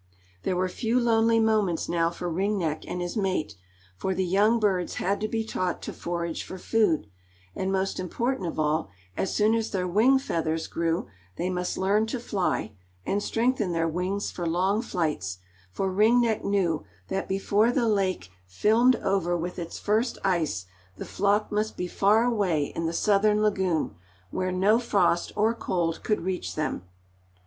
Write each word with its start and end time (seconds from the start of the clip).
There 0.41 0.55
were 0.55 0.67
few 0.67 0.99
lonely 0.99 1.39
moments 1.39 1.87
now 1.87 2.09
for 2.09 2.27
Ring 2.27 2.57
Neck 2.57 2.85
and 2.87 3.01
his 3.01 3.15
mate, 3.15 3.53
for 3.95 4.15
the 4.15 4.25
young 4.25 4.59
birds 4.59 4.95
had 4.95 5.21
to 5.21 5.27
be 5.27 5.43
taught 5.43 5.79
to 5.83 5.93
forage 5.93 6.43
for 6.43 6.57
food, 6.57 7.05
and 7.55 7.71
most 7.71 7.99
important 7.99 8.47
of 8.47 8.57
all, 8.57 8.89
as 9.15 9.31
soon 9.31 9.53
as 9.53 9.69
their 9.69 9.87
wing 9.87 10.17
feathers 10.17 10.65
grew, 10.65 11.05
they 11.35 11.51
must 11.51 11.77
learn 11.77 12.07
to 12.07 12.19
fly, 12.19 12.71
and 13.05 13.21
strengthen 13.21 13.73
their 13.73 13.87
wings 13.87 14.31
for 14.31 14.47
long 14.47 14.81
flights, 14.81 15.37
for 15.69 15.87
Ring 15.91 16.19
Neck 16.21 16.43
knew 16.43 16.83
that 17.09 17.27
before 17.29 17.71
the 17.71 17.87
lake 17.87 18.31
filmed 18.47 18.95
over 18.95 19.37
with 19.37 19.59
its 19.59 19.77
first 19.77 20.17
ice, 20.23 20.65
the 20.97 21.05
flock 21.05 21.51
must 21.51 21.77
be 21.77 21.85
far 21.87 22.23
away 22.23 22.73
in 22.75 22.87
the 22.87 22.91
southern 22.93 23.43
lagoon, 23.43 23.93
where 24.31 24.51
no 24.51 24.79
frost 24.79 25.31
or 25.35 25.53
cold 25.53 26.01
could 26.03 26.21
reach 26.21 26.55
them. 26.55 26.85